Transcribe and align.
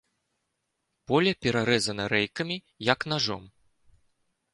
Поле 1.11 1.33
перарэзана 1.45 2.03
рэйкамі, 2.13 2.57
як 2.93 2.99
нажом. 3.13 3.43